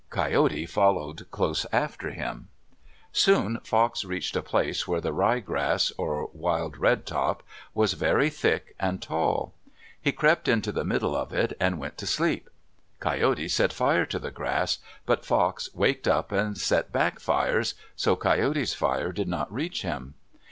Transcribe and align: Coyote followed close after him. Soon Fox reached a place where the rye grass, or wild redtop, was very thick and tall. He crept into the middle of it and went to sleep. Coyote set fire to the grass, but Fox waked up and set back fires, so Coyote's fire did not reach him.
Coyote 0.09 0.65
followed 0.65 1.29
close 1.29 1.67
after 1.71 2.09
him. 2.09 2.47
Soon 3.11 3.59
Fox 3.59 4.03
reached 4.03 4.35
a 4.35 4.41
place 4.41 4.87
where 4.87 4.99
the 4.99 5.13
rye 5.13 5.39
grass, 5.39 5.91
or 5.95 6.27
wild 6.33 6.77
redtop, 6.79 7.43
was 7.75 7.93
very 7.93 8.31
thick 8.31 8.73
and 8.79 8.99
tall. 8.99 9.53
He 10.01 10.11
crept 10.11 10.47
into 10.47 10.71
the 10.71 10.83
middle 10.83 11.15
of 11.15 11.31
it 11.31 11.53
and 11.59 11.77
went 11.77 11.99
to 11.99 12.07
sleep. 12.07 12.49
Coyote 12.99 13.47
set 13.47 13.71
fire 13.71 14.07
to 14.07 14.17
the 14.17 14.31
grass, 14.31 14.79
but 15.05 15.23
Fox 15.23 15.69
waked 15.75 16.07
up 16.07 16.31
and 16.31 16.57
set 16.57 16.91
back 16.91 17.19
fires, 17.19 17.75
so 17.95 18.15
Coyote's 18.15 18.73
fire 18.73 19.11
did 19.11 19.27
not 19.27 19.53
reach 19.53 19.83
him. 19.83 20.15